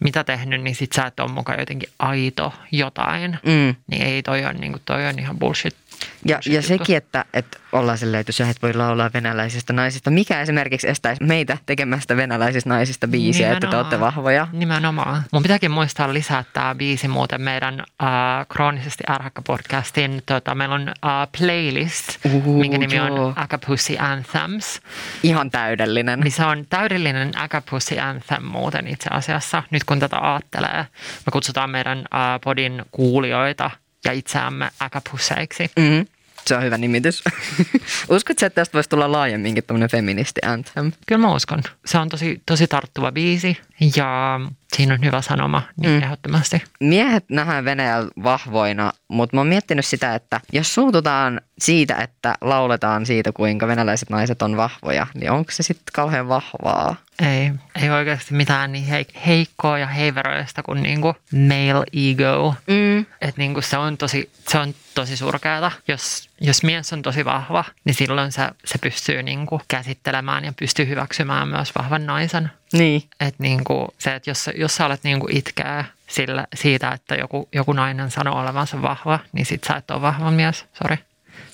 mitä 0.00 0.24
tehnyt, 0.24 0.62
niin 0.62 0.74
sit 0.76 0.92
sä 0.92 1.06
et 1.06 1.20
ole 1.20 1.32
mukaan 1.32 1.60
jotenkin 1.60 1.88
aito 1.98 2.52
jotain. 2.72 3.38
Mm. 3.46 3.74
Niin 3.86 4.02
ei 4.02 4.22
toi 4.22 4.44
on, 4.44 4.56
niin 4.56 4.72
kuin, 4.72 4.82
toi 4.84 5.06
on 5.06 5.18
ihan 5.18 5.38
bullshit 5.38 5.76
Ja, 6.24 6.38
ja 6.46 6.62
sekin, 6.62 6.96
että, 6.96 7.24
että 7.34 7.58
ollaan 7.72 7.98
silleen, 7.98 8.20
että 8.20 8.50
et 8.50 8.62
voi 8.62 8.74
laulaa 8.74 9.10
venäläisistä 9.14 9.72
naisista. 9.72 10.10
Mikä 10.10 10.40
esimerkiksi 10.40 10.88
estäisi 10.88 11.24
meitä 11.24 11.58
tekemästä 11.66 12.16
venäläisistä 12.16 12.70
naisista 12.70 13.08
biisiä, 13.08 13.52
että 13.52 13.66
te 13.66 13.76
olette 13.76 13.96
Nimenomaan. 13.96 14.14
vahvoja? 14.16 14.48
Nimenomaan. 14.52 15.22
Mun 15.32 15.42
pitääkin 15.42 15.70
muistaa 15.70 16.12
lisää 16.12 16.44
tämä 16.52 16.74
biisi 16.74 17.08
muuten 17.08 17.42
meidän 17.42 17.80
äh, 17.80 18.08
kroonisesti 18.48 19.04
ärhäkkä 19.10 19.42
podcastin. 19.46 20.22
Tota, 20.26 20.54
meillä 20.54 20.74
on 20.74 20.88
äh, 20.88 20.94
playlist, 21.38 22.26
Uhu, 22.34 22.58
minkä 22.58 22.78
nimi 22.78 22.96
joo. 22.96 23.26
on 23.26 23.32
Akapussy 23.36 23.96
Anthems. 23.98 24.80
Ihan 25.22 25.50
täydellinen. 25.50 26.20
Niin 26.20 26.32
se 26.32 26.44
on 26.44 26.66
täydellinen 26.70 27.32
Akapussy 27.36 27.98
Anthem 27.98 28.44
muuten 28.44 28.88
itse 28.88 29.10
asiassa. 29.10 29.62
Nyt 29.70 29.84
kun 29.84 29.98
tätä 29.98 30.32
ajattelee, 30.32 30.86
me 31.26 31.30
kutsutaan 31.32 31.70
meidän 31.70 31.98
äh, 31.98 32.40
podin 32.44 32.82
kuulijoita 32.90 33.70
ja 34.04 34.12
itseämme 34.12 34.70
Akapusseiksi. 34.80 35.70
Mm, 35.78 36.06
se 36.46 36.56
on 36.56 36.62
hyvä 36.62 36.78
nimitys. 36.78 37.24
Uskotko, 38.10 38.46
että 38.46 38.50
tästä 38.50 38.72
voisi 38.72 38.90
tulla 38.90 39.12
laajemminkin 39.12 39.64
tämmöinen 39.64 39.90
feministi 39.90 40.40
anthem? 40.44 40.92
Kyllä 41.06 41.20
mä 41.20 41.34
uskon. 41.34 41.62
Se 41.86 41.98
on 41.98 42.08
tosi, 42.08 42.42
tosi 42.46 42.66
tarttuva 42.66 43.12
biisi 43.12 43.58
ja 43.96 44.40
siinä 44.76 44.94
on 44.94 45.04
hyvä 45.04 45.22
sanoma 45.22 45.62
niin 45.76 45.90
Mm. 45.90 46.02
ehdottomasti. 46.02 46.62
Miehet 46.80 47.24
nähdään 47.30 47.64
Venäjällä 47.64 48.10
vahvoina, 48.22 48.92
mutta 49.08 49.36
mä 49.36 49.40
oon 49.40 49.46
miettinyt 49.48 49.86
sitä, 49.86 50.14
että 50.14 50.40
jos 50.52 50.74
suututaan 50.74 51.40
siitä, 51.58 51.94
että 51.96 52.34
lauletaan 52.40 53.06
siitä, 53.06 53.32
kuinka 53.32 53.66
venäläiset 53.66 54.10
naiset 54.10 54.42
on 54.42 54.56
vahvoja, 54.56 55.06
niin 55.14 55.30
onko 55.30 55.50
se 55.52 55.62
sitten 55.62 55.92
kauhean 55.92 56.28
vahvaa? 56.28 56.96
Ei, 57.28 57.52
ei 57.82 57.90
oikeasti 57.90 58.34
mitään 58.34 58.72
niin 58.72 58.84
heik- 58.88 59.20
heikkoa 59.26 59.78
ja 59.78 59.86
heiveröistä 59.86 60.62
kuin 60.62 60.82
niinku 60.82 61.14
male 61.32 61.84
ego. 62.10 62.54
Mm. 62.66 63.06
Et 63.20 63.36
niinku 63.36 63.60
se, 63.62 63.76
on 63.76 63.96
tosi, 63.96 64.30
se 64.48 64.58
on 64.58 64.74
tosi 64.94 65.16
surkeata. 65.16 65.72
Jos, 65.88 66.30
jos 66.40 66.62
mies 66.62 66.92
on 66.92 67.02
tosi 67.02 67.24
vahva, 67.24 67.64
niin 67.84 67.94
silloin 67.94 68.32
se, 68.32 68.42
se 68.64 68.78
pystyy 68.78 69.22
niinku 69.22 69.60
käsittelemään 69.68 70.44
ja 70.44 70.52
pystyy 70.58 70.88
hyväksymään 70.88 71.48
myös 71.48 71.72
vahvan 71.78 72.06
naisen. 72.06 72.50
Niin. 72.72 73.02
Et 73.20 73.34
niinku 73.38 73.94
se, 73.98 74.14
että 74.14 74.30
jos, 74.30 74.50
jos 74.54 74.76
sä 74.76 74.86
alet 74.86 75.00
niinku 75.04 75.28
itkeä 75.30 75.84
sillä, 76.06 76.46
siitä, 76.54 76.90
että 76.92 77.14
joku, 77.14 77.48
joku 77.52 77.72
nainen 77.72 78.10
sanoo 78.10 78.40
olevansa 78.40 78.82
vahva, 78.82 79.18
niin 79.32 79.46
sit 79.46 79.64
sä 79.64 79.74
et 79.76 79.90
ole 79.90 80.02
vahva 80.02 80.30
mies. 80.30 80.64
Sorry. 80.74 80.96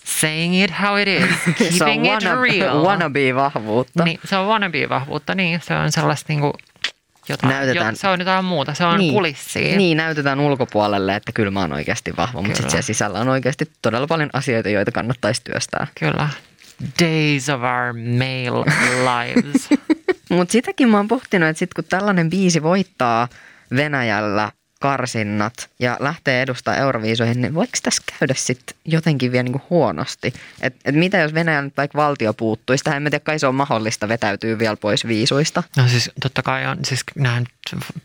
Saying 0.04 0.64
it 0.64 0.72
how 0.82 0.98
it 0.98 1.08
is. 1.08 1.28
se 1.78 1.84
on 1.84 1.90
Keeping 1.90 2.06
it 2.06 2.10
wanna, 2.24 2.42
real. 2.42 2.84
wannabe-vahvuutta. 2.84 4.04
Niin, 4.04 4.20
se 4.24 4.36
on 4.36 4.46
wannabe-vahvuutta, 4.48 5.34
niin. 5.34 5.60
Se 5.64 5.74
on 5.74 5.92
sellaista 5.92 6.24
niinku, 6.32 6.52
jotain, 7.28 7.50
Näytetään- 7.52 7.94
jo, 7.94 7.96
se 7.96 8.08
on 8.08 8.18
jotain 8.18 8.44
muuta. 8.44 8.74
Se 8.74 8.84
on 8.84 8.98
niin. 8.98 9.14
kulissia. 9.14 9.76
Niin, 9.76 9.96
näytetään 9.96 10.40
ulkopuolelle, 10.40 11.16
että 11.16 11.32
kyllä 11.32 11.50
mä 11.50 11.60
oon 11.60 11.72
oikeasti 11.72 12.16
vahva, 12.16 12.42
mutta 12.42 12.56
sitten 12.56 12.70
Kyllä. 12.70 12.82
sisällä 12.82 13.18
on 13.20 13.28
oikeasti 13.28 13.70
todella 13.82 14.06
paljon 14.06 14.30
asioita, 14.32 14.68
joita 14.68 14.92
kannattaisi 14.92 15.40
työstää. 15.44 15.86
Kyllä. 16.00 16.28
Days 17.02 17.48
of 17.48 17.60
our 17.62 17.92
male 17.92 18.64
lives. 19.10 19.68
Mutta 20.30 20.52
sitäkin 20.52 20.88
mä 20.88 20.96
oon 20.96 21.08
pohtinut, 21.08 21.48
että 21.48 21.58
sit 21.58 21.74
kun 21.74 21.84
tällainen 21.84 22.30
biisi 22.30 22.62
voittaa 22.62 23.28
Venäjällä 23.76 24.52
karsinnat 24.80 25.70
ja 25.78 25.96
lähtee 26.00 26.42
edustaa 26.42 26.76
Euroviisoihin, 26.76 27.42
niin 27.42 27.54
voiko 27.54 27.72
tässä 27.82 28.02
käydä 28.18 28.34
sitten 28.36 28.76
jotenkin 28.84 29.32
vielä 29.32 29.42
niinku 29.42 29.62
huonosti? 29.70 30.32
Että 30.60 30.80
et 30.84 30.94
mitä 30.94 31.18
jos 31.18 31.34
Venäjän 31.34 31.64
nyt 31.64 31.76
vaikka 31.76 31.98
valtio 31.98 32.34
puuttuisi? 32.34 32.84
Tähän 32.84 33.06
en 33.06 33.12
tiedä, 33.12 33.24
kai 33.24 33.38
se 33.38 33.46
on 33.46 33.54
mahdollista 33.54 34.08
vetäytyy 34.08 34.58
vielä 34.58 34.76
pois 34.76 35.06
viisuista. 35.06 35.62
No 35.76 35.88
siis 35.88 36.10
totta 36.22 36.42
kai 36.42 36.66
on, 36.66 36.78
siis 36.84 37.00
nämä 37.16 37.42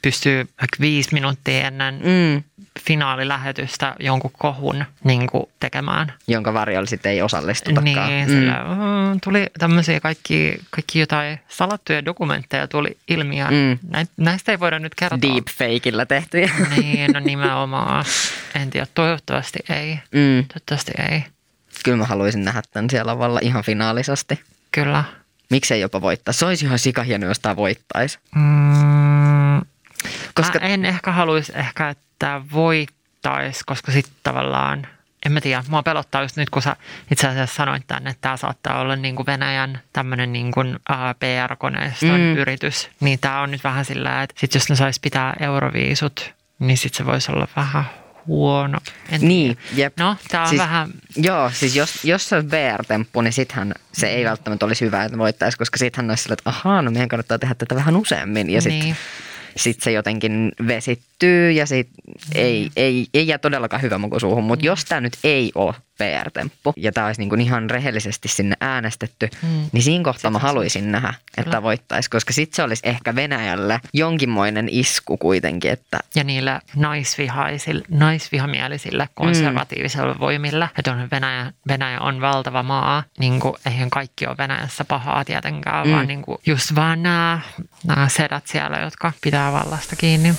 pystyy 0.02 0.48
viisi 0.80 1.10
minuuttia 1.14 1.68
ennen 1.68 1.96
Mm. 1.96 2.44
Finaalilähetystä 2.80 3.96
jonkun 4.00 4.32
kohun 4.38 4.86
niin 5.04 5.28
kuin 5.28 5.44
tekemään. 5.60 6.14
Jonka 6.28 6.54
varjolla 6.54 6.86
sitten 6.86 7.12
ei 7.12 7.22
osallistutakaan. 7.22 8.10
Niin, 8.10 8.28
mm. 8.28 8.34
sillä, 8.34 8.54
mm, 8.54 9.20
tuli 9.24 9.48
tämmöisiä 9.60 10.00
kaikki, 10.00 10.60
kaikki 10.70 11.00
jotain 11.00 11.40
salattuja 11.48 12.06
dokumentteja 12.06 12.68
tuli 12.68 12.98
ilmi 13.08 13.38
ja 13.40 13.48
Mm. 13.52 14.08
näistä 14.18 14.52
ei 14.52 14.60
voida 14.60 14.80
nyt 14.80 14.96
kertoa. 14.96 15.20
Deepfakeillä 15.22 16.06
tehtyjä. 16.06 16.50
Niin, 16.78 17.12
no 17.12 17.20
nimenomaan. 17.30 18.06
En 18.56 18.70
tiedä, 18.70 18.88
toivottavasti 18.94 19.60
ei. 19.70 20.00
Mm. 20.12 20.46
Toivottavasti 20.48 20.92
ei. 21.12 21.24
Kyllä 21.84 21.98
mä 21.98 22.06
haluaisin 22.06 22.46
nähdä 22.46 22.62
tämän 22.72 22.90
siellä 22.90 23.12
lavalla 23.12 23.40
ihan 23.44 23.64
finaalisasti. 23.64 24.40
Kyllä. 24.72 25.04
Miksei 25.50 25.82
jopa 25.82 26.02
voittaa? 26.02 26.34
Se 26.34 26.46
olisi 26.46 26.66
ihan 26.66 26.80
sikahieno, 26.80 27.28
jos 27.28 27.40
tämä 27.40 27.56
voittaisi. 27.56 28.20
Mm, 28.36 28.42
Koska 30.36 30.60
Mä 30.60 30.66
en 30.68 30.86
ehkä 30.86 31.12
haluaisi 31.12 31.52
ehkä, 31.56 31.90
että 31.90 32.42
voittaisi, 32.54 33.62
koska 33.66 33.92
sitten 33.92 34.14
tavallaan, 34.24 34.88
en 35.26 35.32
mä 35.32 35.42
tiedä, 35.42 35.64
mua 35.70 35.84
pelottaa 35.84 36.22
just 36.22 36.38
nyt, 36.38 36.50
kun 36.50 36.62
sä 36.62 36.76
itse 37.12 37.28
asiassa 37.28 37.56
sanoit 37.56 37.84
tänne, 37.88 38.10
että 38.10 38.22
tämä 38.22 38.38
saattaa 38.38 38.80
olla 38.80 38.96
niin 38.96 39.16
kuin 39.16 39.26
Venäjän 39.26 39.82
tämmöinen 39.94 40.34
niin 40.34 40.52
kuin, 40.52 40.80
PR-koneiston 41.20 42.10
Mm. 42.10 42.18
mm. 42.18 42.38
yritys. 42.38 42.90
Niin 43.00 43.20
tämä 43.20 43.42
on 43.42 43.52
nyt 43.52 43.64
vähän 43.64 43.86
sillä, 43.86 44.24
että 44.24 44.36
sit 44.40 44.54
jos 44.54 44.70
ne 44.70 44.76
sais 44.76 45.00
pitää 45.00 45.34
euroviisut, 45.40 46.34
niin 46.60 46.78
sitten 46.78 46.98
se 46.98 47.06
voisi 47.06 47.32
olla 47.32 47.48
vähän 47.56 47.84
huono. 48.28 48.78
En 49.10 49.22
Niin, 49.22 49.58
jep. 49.76 49.94
No, 50.00 50.16
tämä 50.30 50.44
on 50.44 50.50
Siis- 50.50 50.62
vähän, 50.62 50.90
Joo, 51.16 51.50
siis 51.54 51.76
jos, 51.76 52.06
jos 52.06 52.30
se 52.30 52.36
on 52.36 52.52
VR-temppu, 52.52 53.22
niin 53.22 53.34
sittenhän 53.34 53.74
se 53.94 54.08
ei 54.08 54.26
välttämättä 54.26 54.66
olisi 54.66 54.86
hyvä, 54.86 55.04
että 55.04 55.18
voittaisi, 55.18 55.58
koska 55.58 55.78
sittenhän 55.78 56.12
olisi 56.12 56.24
sillä, 56.24 56.34
että 56.34 56.50
ahaa, 56.50 56.82
no 56.82 56.92
meidän 56.92 57.10
kannattaa 57.10 57.40
tehdä 57.40 57.56
tätä 57.56 57.76
vähän 57.76 57.96
useammin. 57.96 58.50
Ja 58.50 58.62
sitten 58.62 58.98
niin, 59.56 59.64
sit 59.64 59.82
se 59.82 59.92
jotenkin 59.92 60.52
vesittyy 60.68 61.52
ja 61.52 61.66
sit 61.66 61.90
ei, 62.36 62.70
ei, 62.76 63.08
ei 63.14 63.28
jää 63.28 63.38
todellakaan 63.38 63.82
hyvä 63.82 63.98
maku 63.98 64.20
suuhun. 64.20 64.44
Mutta 64.44 64.66
jos 64.66 64.86
tämä 64.86 65.02
nyt 65.02 65.18
ei 65.24 65.52
ole 65.56 65.74
VR-temppu 66.02 66.74
ja 66.78 66.92
tämä 66.92 67.08
olisi 67.08 67.22
niinku 67.22 67.36
ihan 67.36 67.70
rehellisesti 67.70 68.28
sinne 68.28 68.56
äänestetty, 68.62 69.30
Mm. 69.42 69.50
niin 69.72 69.84
siinä 69.84 70.04
kohtaa 70.04 70.32
mä 70.32 70.36
Sitten 70.36 70.42
se- 70.42 70.48
haluaisin 70.48 70.92
nähdä, 70.92 71.14
että 71.38 71.44
Kyllä. 71.44 71.64
voittaisi, 71.64 72.10
koska 72.10 72.34
sitten 72.34 72.56
se 72.56 72.64
olisi 72.64 72.82
ehkä 72.86 73.16
Venäjälle 73.16 73.82
jonkinmoinen 73.94 74.68
isku 74.72 75.18
kuitenkin, 75.18 75.72
että 75.72 76.00
ja 76.16 76.24
niille 76.24 76.62
naisvihaisille, 76.76 77.84
naisvihamielisille 77.90 79.10
konservatiivisille 79.14 80.20
voimille, 80.20 80.70
että 80.78 80.92
on 80.92 81.08
Venäjä, 81.12 81.52
Venäjä 81.68 82.00
on 82.00 82.22
valtava 82.22 82.64
maa, 82.64 83.04
niin 83.20 83.40
kuin, 83.40 83.54
eihän 83.66 83.90
kaikki 83.90 84.28
ole 84.28 84.38
Venäjässä 84.38 84.86
pahaa 84.86 85.26
tietenkään, 85.26 85.86
Mm. 85.88 85.92
mm. 85.92 85.96
vaan 85.96 86.08
niin 86.08 86.22
kuin, 86.22 86.38
just 86.46 86.76
vaan 86.76 87.04
nämä, 87.04 87.40
nämä 87.86 88.10
sedät 88.10 88.48
siellä, 88.48 88.80
jotka 88.80 89.12
pitää 89.22 89.52
vallasta 89.52 89.96
kiinni. 89.96 90.34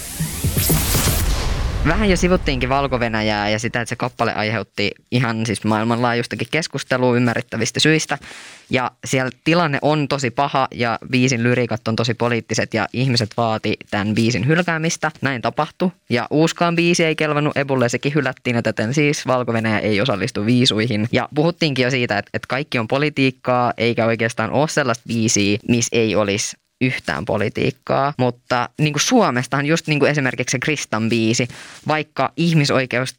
Vähän 1.86 2.10
jo 2.10 2.16
sivuttiinkin 2.16 2.68
valko 2.68 3.00
ja 3.48 3.58
sitä, 3.58 3.80
että 3.80 3.88
se 3.88 3.96
kappale 3.96 4.34
aiheutti 4.34 4.90
ihan 5.10 5.46
siis 5.46 5.64
maailmanlaajuistakin 5.64 6.46
keskustelua 6.50 7.16
ymmärrettävistä 7.16 7.80
syistä. 7.80 8.18
Ja 8.70 8.90
siellä 9.04 9.30
tilanne 9.44 9.78
on 9.82 10.08
tosi 10.08 10.30
paha 10.30 10.68
ja 10.74 10.98
biisin 11.10 11.42
lyriikat 11.42 11.88
on 11.88 11.96
tosi 11.96 12.14
poliittiset 12.14 12.74
ja 12.74 12.88
ihmiset 12.92 13.30
vaati 13.36 13.76
tämän 13.90 14.14
biisin 14.14 14.46
hylkäämistä. 14.46 15.10
Näin 15.20 15.42
tapahtui 15.42 15.90
ja 16.10 16.26
uuskaan 16.30 16.76
biisi 16.76 17.04
ei 17.04 17.16
kelvannut 17.16 17.56
Ebulle, 17.56 17.88
sekin 17.88 18.14
hylättiin 18.14 18.56
ja 18.56 18.62
täten 18.62 18.94
siis 18.94 19.26
valko 19.26 19.52
ei 19.82 20.00
osallistu 20.00 20.46
viisuihin. 20.46 21.08
Ja 21.12 21.28
puhuttiinkin 21.34 21.82
jo 21.82 21.90
siitä, 21.90 22.18
että, 22.18 22.30
että 22.34 22.46
kaikki 22.48 22.78
on 22.78 22.88
politiikkaa 22.88 23.72
eikä 23.76 24.06
oikeastaan 24.06 24.50
ole 24.50 24.68
sellaista 24.68 25.04
biisiä, 25.08 25.58
missä 25.68 25.88
ei 25.92 26.16
olisi 26.16 26.62
yhtään 26.82 27.24
politiikkaa, 27.24 28.14
mutta 28.18 28.68
niin 28.78 28.92
kuin 28.92 29.02
Suomestahan 29.02 29.66
just 29.66 29.86
niin 29.86 29.98
kuin 29.98 30.10
esimerkiksi 30.10 30.52
se 30.52 30.58
Kristan 30.58 31.08
biisi, 31.08 31.48
vaikka 31.88 32.32
ihmisoikeus 32.36 33.14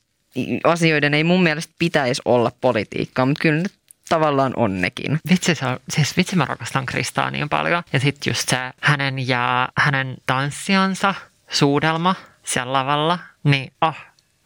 asioiden 0.63 1.13
ei 1.13 1.23
mun 1.23 1.43
mielestä 1.43 1.73
pitäisi 1.79 2.21
olla 2.25 2.51
politiikkaa, 2.61 3.25
mutta 3.25 3.41
kyllä 3.41 3.63
tavallaan 4.09 4.53
on 4.55 4.81
nekin. 4.81 5.19
Vitsi, 5.29 5.55
se 5.55 5.65
on, 5.65 5.79
siis 5.89 6.17
vitsi 6.17 6.35
mä 6.35 6.45
rakastan 6.45 6.85
Kristaa 6.85 7.31
niin 7.31 7.49
paljon. 7.49 7.83
Ja 7.93 7.99
sitten 7.99 8.31
just 8.31 8.49
se 8.49 8.57
hänen 8.81 9.27
ja 9.27 9.69
hänen 9.77 10.17
tanssiansa 10.25 11.15
suudelma 11.49 12.15
siellä 12.43 12.73
lavalla, 12.73 13.19
niin 13.43 13.73
oh, 13.81 13.95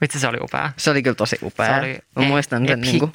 vitsi 0.01 0.20
se 0.20 0.27
oli 0.27 0.38
upea. 0.42 0.72
Se 0.77 0.89
oli 0.89 1.04
kyllä 1.04 1.16
tosi 1.16 1.38
upea. 1.44 1.68
Se 1.68 1.80
oli 1.80 2.00
Mä 2.16 2.24
muistan 2.24 2.68
sen 2.68 2.82
niin 2.82 3.00
kuin, 3.00 3.12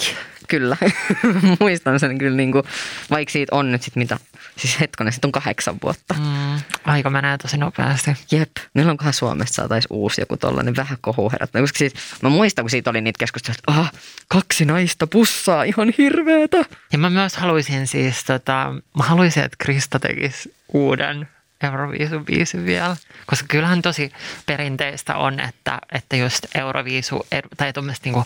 kyllä, 0.49 0.77
muistan 1.61 2.01
sen 2.01 2.19
kyllä 2.19 2.37
niin 2.37 2.53
kuin, 2.53 2.65
vaikka 3.11 3.33
siitä 3.33 3.57
on 3.57 3.73
nyt 3.73 3.83
sit 3.83 3.97
mitä, 3.97 4.19
siis 4.57 4.81
hetkonen, 4.81 5.13
sit 5.13 5.25
on 5.25 5.33
kahdeksan 5.33 5.77
vuotta. 5.83 6.15
Mm, 6.15 6.61
aika 6.85 7.11
menee 7.11 7.39
tosi 7.39 7.57
nopeasti. 7.57 8.11
Jep, 8.31 8.51
milloinkohan 8.75 9.13
Suomessa 9.13 9.55
saataisiin 9.55 9.93
uusi 9.93 10.21
joku 10.21 10.37
tollainen 10.37 10.77
vähän 10.77 10.99
kohu 11.01 11.31
herättänyt. 11.31 11.63
Koska 11.63 11.79
siis, 11.79 11.93
mä 12.23 12.29
muistan, 12.29 12.63
kun 12.63 12.71
siitä 12.71 12.91
oli 12.91 13.01
niitä 13.01 13.19
keskusteluja, 13.19 13.59
että 13.59 13.81
ah, 13.81 13.93
kaksi 14.29 14.65
naista 14.65 15.07
pussaa, 15.07 15.63
ihan 15.63 15.93
hirveetä. 15.99 16.65
Ja 16.93 16.99
mä 16.99 17.11
myös 17.11 17.37
haluaisin 17.37 17.87
siis, 17.87 18.25
tota, 18.25 18.75
mä 18.99 19.05
haluaisin, 19.05 19.43
että 19.43 19.57
Krista 19.59 19.99
tekisi 19.99 20.55
uuden 20.73 21.29
Euroviisun 21.63 22.25
biisin 22.25 22.67
vielä. 22.67 22.97
Koska 23.27 23.47
kyllähän 23.49 23.83
tosi 23.83 24.13
perinteistä 24.47 25.17
on, 25.17 25.41
että, 25.41 25.79
että 25.93 26.17
just 26.17 26.47
Euroviisu, 26.55 27.27
tai 27.57 27.73
tuommoiset 27.73 28.05
niinku 28.05 28.25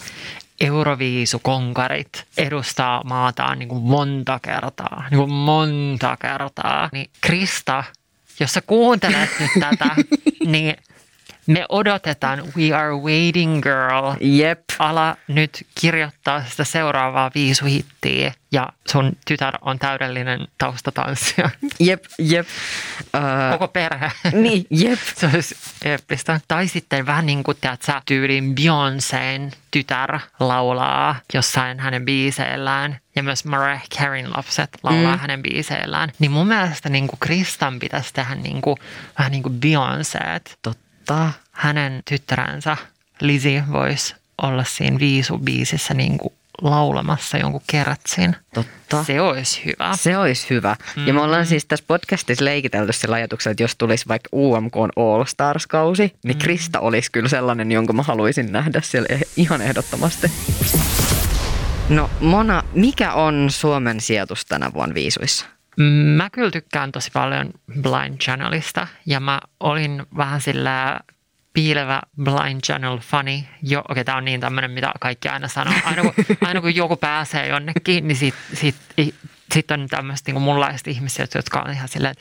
Euroviisukonkarit 0.61 2.25
edustaa 2.39 3.05
maataan 3.05 3.59
niinku 3.59 3.81
monta 3.81 4.41
kertaa. 4.43 5.05
Niinku 5.11 5.27
monta 5.27 6.17
kertaa. 6.17 6.89
Niin 6.93 7.11
Krista, 7.21 7.85
jos 8.41 8.53
sä 8.53 8.61
kuuntelet 8.61 9.31
nyt 9.41 9.51
tätä, 9.61 9.97
niin 10.53 10.77
Me 11.47 11.67
odotetaan 11.69 12.43
We 12.57 12.73
Are 12.73 12.95
Waiting 12.95 13.63
Girl. 13.63 14.15
Jep. 14.21 14.61
Ala 14.79 15.17
nyt 15.29 15.67
kirjoittaa 15.81 16.45
sitä 16.45 16.65
seuraavaa 16.65 17.31
viisuhittiä 17.35 18.33
ja 18.53 18.69
sun 18.89 19.13
tytär 19.27 19.55
on 19.61 19.79
täydellinen 19.79 20.49
taustatanssija. 20.59 21.51
Jep, 21.81 22.05
jep. 22.19 22.47
Uh, 23.01 23.53
Koko 23.53 23.69
perhe. 23.69 24.13
niin, 24.33 24.67
jep. 24.71 24.99
Se 25.19 25.31
olisi 25.35 25.57
eeppistä. 25.85 26.41
Tai 26.49 26.69
sitten 26.69 27.07
vähän 27.07 27.27
niin 27.27 27.45
kuin, 27.45 27.57
teat 27.61 27.83
sä, 27.83 28.03
tyyliin 28.07 28.55
Beyoncé'n 28.61 29.57
tytär 29.71 30.19
laulaa 30.41 31.17
jossain 31.35 31.81
hänen 31.81 32.05
biiseillään. 32.05 32.99
Ja 33.17 33.23
myös 33.23 33.45
Mariah 33.45 33.89
Careyn 33.99 34.33
lapset 34.37 34.71
laulaa 34.83 35.15
mm. 35.15 35.21
hänen 35.21 35.43
biiseillään. 35.43 36.13
Niin 36.19 36.31
mun 36.31 36.47
mielestä 36.47 36.89
niin 36.89 37.07
kuin 37.07 37.21
Kristan 37.21 37.79
pitäisi 37.79 38.15
tehdä 38.15 38.35
niin 38.35 38.61
kuin, 38.61 38.77
vähän 39.19 39.33
niin 39.33 39.43
kuin 39.43 39.61
Beyoncé. 39.61 40.41
Totta. 40.63 40.86
Hänen 41.53 42.03
tyttäränsä 42.09 42.77
Lizzie 43.21 43.65
voisi 43.73 44.15
olla 44.43 44.65
siinä 44.65 44.99
viisubiisissä 44.99 45.95
niin 45.95 46.19
kuin 46.19 46.35
laulamassa 46.63 47.39
jonkun 47.39 47.63
kertsin. 47.67 48.37
Totta. 48.55 49.05
Se 49.05 49.21
olisi 49.21 49.65
hyvä. 49.65 49.97
Se 49.97 50.19
olisi 50.19 50.51
hyvä. 50.51 50.77
Mm. 50.97 51.07
Ja 51.07 51.15
me 51.15 51.21
ollaan 51.21 51.47
siis 51.47 51.65
tässä 51.65 51.85
podcastissa 51.89 52.45
leikitelty 52.45 52.93
sillä 52.93 53.17
ajatuksella, 53.17 53.53
että 53.53 53.63
jos 53.63 53.77
tulisi 53.77 54.09
vaikka 54.09 54.29
UMK 54.33 54.77
All 54.77 55.25
Stars-kausi, 55.25 56.15
niin 56.25 56.39
Krista 56.39 56.81
olisi 56.81 57.13
kyllä 57.13 57.29
sellainen, 57.29 57.73
jonka 57.73 57.93
mä 57.93 58.03
haluaisin 58.03 58.53
nähdä 58.53 58.81
siellä 58.81 59.09
eh- 59.17 59.29
ihan 59.37 59.63
ehdottomasti. 59.63 60.31
No 61.89 62.11
Mona, 62.21 62.63
mikä 62.73 63.13
on 63.13 63.47
Suomen 63.51 64.01
sijoitus 64.01 64.45
tänä 64.45 64.73
vuonna 64.75 64.95
viisuissa? 64.95 65.47
Mä 66.17 66.31
kyllä 66.31 66.51
tykkään 66.51 66.93
tosi 66.93 67.11
paljon 67.13 67.51
Blind 67.81 68.19
Channelista 68.19 68.87
ja 69.07 69.21
mä 69.21 69.41
olin 69.61 70.07
vähän 70.17 70.41
sillä 70.41 71.01
piilevä 71.53 72.01
Blind 72.23 72.61
Channel 72.61 72.99
funny. 72.99 73.39
Jo, 73.63 73.81
okei, 73.81 73.93
okay, 73.93 74.05
tämä 74.05 74.19
on 74.19 74.25
niin 74.25 74.41
tämmöinen, 74.41 74.71
mitä 74.71 74.93
kaikki 75.01 75.29
aina 75.29 75.49
sanoo. 75.49 75.75
Aina 75.85 76.03
kun, 76.03 76.15
aina 76.49 76.61
kun 76.61 76.75
joku 76.75 76.97
pääsee 76.97 77.49
jonnekin, 77.49 78.09
niin 78.09 78.17
sitten 78.17 78.57
sit, 78.57 78.77
sit 79.55 79.71
on 79.71 79.87
tämmöistä 79.89 80.33
niin 80.33 80.43
munlaista 80.43 80.91
ihmisiä, 80.91 81.27
jotka 81.35 81.61
on 81.61 81.71
ihan 81.71 81.89
silleen, 81.89 82.15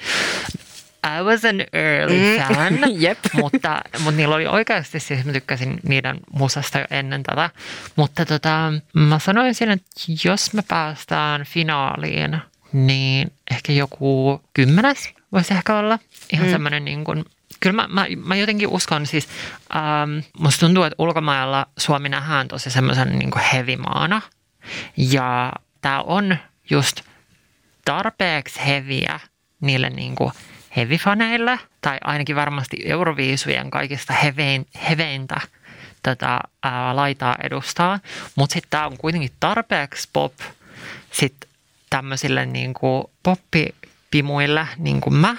I 1.06 1.24
was 1.24 1.46
an 1.46 1.62
early 1.74 2.40
fan, 2.48 2.74
mm. 2.82 3.02
yep. 3.02 3.18
mutta, 3.34 3.82
mutta 4.00 4.18
niillä 4.18 4.36
oli 4.36 4.48
oikeasti, 4.48 5.00
siis 5.00 5.26
mä 5.26 5.32
tykkäsin 5.32 5.80
niiden 5.84 6.20
musasta 6.34 6.80
jo 6.80 6.86
ennen 6.90 7.24
tätä. 7.24 7.50
Mutta 7.96 8.26
tota, 8.26 8.74
mä 8.94 9.20
sanoisin, 9.20 9.72
että 9.72 9.86
jos 10.26 10.54
me 10.54 10.64
päästään 10.68 11.44
finaaliin, 11.44 12.38
niin 12.74 13.32
ehkä 13.52 13.74
joku 13.74 14.42
kymmenes 14.54 15.14
voisi 15.32 15.54
ehkä 15.54 15.78
olla. 15.78 16.00
Ihan 16.34 16.48
mm. 16.48 16.52
semmoinen 16.52 16.86
niin 16.86 17.04
kuin, 17.04 17.26
kyllä 17.60 17.76
mä, 17.76 17.88
mä, 17.88 18.06
mä 18.26 18.36
jotenkin 18.36 18.68
uskon 18.68 19.06
siis, 19.06 19.28
ähm, 19.76 20.20
musta 20.40 20.66
tuntuu, 20.66 20.84
että 20.84 20.96
ulkomailla 21.00 21.66
Suomi 21.78 22.10
nähdään 22.10 22.48
tosi 22.48 22.70
semmoisen 22.70 23.20
niin 23.20 23.32
hevimaana. 23.54 24.22
Ja 24.98 25.54
tää 25.82 26.02
on 26.02 26.38
just 26.70 27.02
tarpeeksi 27.86 28.60
heviä 28.66 29.20
niille 29.62 29.90
niin 29.90 30.16
kuin 30.16 30.32
hevifaneille, 30.76 31.60
tai 31.82 31.98
ainakin 32.04 32.36
varmasti 32.36 32.78
Euroviisujen 32.86 33.72
kaikista 33.72 34.14
hevein, 34.14 34.68
heveintä 34.90 35.42
tätä 36.04 36.40
ää, 36.64 36.96
laitaa 36.96 37.36
edustaa. 37.44 38.00
Mutta 38.36 38.54
sitten 38.54 38.70
tämä 38.70 38.86
on 38.86 38.98
kuitenkin 38.98 39.32
tarpeeksi 39.40 40.10
pop 40.14 40.34
sit 41.12 41.36
tämmöisille 41.96 42.46
niin 42.46 42.74
kuin 42.74 43.04
poppipimuille 43.24 44.68
niin 44.78 45.02
kuin 45.02 45.14
mä. 45.14 45.36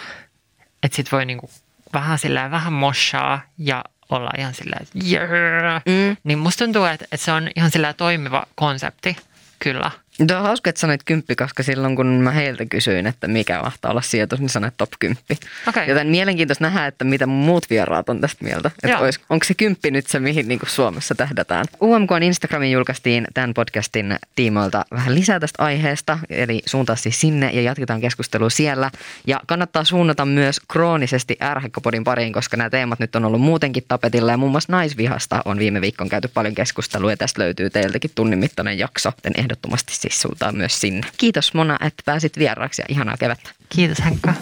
Että 0.82 0.96
sit 0.96 1.12
voi 1.12 1.26
niin 1.26 1.38
kuin 1.38 1.50
vähän 1.92 2.18
silleen 2.18 2.50
vähän 2.50 2.72
moshaa 2.72 3.40
ja 3.58 3.84
olla 4.08 4.30
ihan 4.38 4.54
silleen, 4.54 4.82
että 4.82 4.98
yeah. 5.10 5.82
mm. 5.86 6.16
Niin 6.24 6.38
musta 6.38 6.64
tuntuu, 6.64 6.84
että, 6.84 7.04
että 7.12 7.24
se 7.24 7.32
on 7.32 7.50
ihan 7.56 7.70
silleen 7.70 7.94
toimiva 7.94 8.46
konsepti, 8.54 9.16
kyllä. 9.58 9.90
Tuo 10.28 10.36
on 10.36 10.42
hauska, 10.42 10.70
että 10.70 10.80
sanoit 10.80 11.02
kymppi, 11.04 11.36
koska 11.36 11.62
silloin 11.62 11.96
kun 11.96 12.06
mä 12.06 12.30
heiltä 12.30 12.66
kysyin, 12.66 13.06
että 13.06 13.28
mikä 13.28 13.62
mahtaa 13.62 13.90
olla 13.90 14.02
sijoitus, 14.02 14.40
niin 14.40 14.48
sanoit 14.48 14.74
top 14.76 14.90
kymppi. 14.98 15.38
Okay. 15.68 15.86
Joten 15.86 16.06
mielenkiintoista 16.06 16.64
nähdä, 16.64 16.86
että 16.86 17.04
mitä 17.04 17.26
muut 17.26 17.70
vieraat 17.70 18.08
on 18.08 18.20
tästä 18.20 18.44
mieltä. 18.44 18.70
Että 18.82 18.98
olis, 18.98 19.20
onko 19.30 19.44
se 19.44 19.54
kymppi 19.54 19.90
nyt 19.90 20.06
se, 20.06 20.20
mihin 20.20 20.48
niin 20.48 20.60
Suomessa 20.66 21.14
tähdätään? 21.14 21.66
UMK 21.82 22.10
Instagramiin 22.22 22.72
julkaistiin 22.72 23.26
tämän 23.34 23.54
podcastin 23.54 24.16
tiimoilta 24.34 24.84
vähän 24.90 25.14
lisää 25.14 25.40
tästä 25.40 25.62
aiheesta, 25.62 26.18
eli 26.30 26.62
suuntaa 26.66 26.96
siis 26.96 27.20
sinne 27.20 27.50
ja 27.52 27.62
jatketaan 27.62 28.00
keskustelua 28.00 28.50
siellä. 28.50 28.90
Ja 29.26 29.40
kannattaa 29.46 29.84
suunnata 29.84 30.24
myös 30.24 30.60
kroonisesti 30.60 31.36
ärhekkopodin 31.42 32.04
pariin, 32.04 32.32
koska 32.32 32.56
nämä 32.56 32.70
teemat 32.70 32.98
nyt 32.98 33.16
on 33.16 33.24
ollut 33.24 33.40
muutenkin 33.40 33.84
tapetilla 33.88 34.30
ja 34.30 34.36
muun 34.36 34.52
muassa 34.52 34.72
naisvihasta 34.72 35.42
on 35.44 35.58
viime 35.58 35.80
viikon 35.80 36.08
käyty 36.08 36.28
paljon 36.28 36.54
keskustelua 36.54 37.10
ja 37.10 37.16
tästä 37.16 37.42
löytyy 37.42 37.70
teiltäkin 37.70 38.10
tunnin 38.14 38.38
mittainen 38.38 38.78
jakso, 38.78 39.12
joten 39.16 39.32
ehdottomasti 39.40 39.92
siis 40.10 40.22
sultaan 40.22 40.56
myös 40.56 40.80
sinne. 40.80 41.06
Kiitos 41.18 41.54
Mona, 41.54 41.76
että 41.80 42.02
pääsit 42.06 42.38
vieraaksi 42.38 42.82
ja 42.82 42.86
ihanaa 42.88 43.16
kevättä. 43.16 43.50
Kiitos 43.68 44.04
Henkka. 44.04 44.34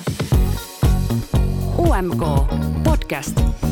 UMK 1.78 2.22
Podcast. 2.84 3.63